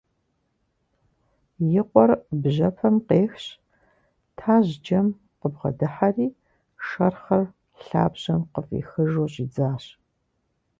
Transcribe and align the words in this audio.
И 1.79 1.81
къуэр 1.89 2.11
бжьэпэм 2.41 2.95
къехщ, 3.07 3.45
тажьджэм 4.37 5.07
къыбгъэдыхьэри 5.39 6.27
шэрхъыр 6.85 7.43
лъабжьэм 7.85 8.41
къыфӀихыжу 8.53 9.31
щӀидзащ. 9.33 9.83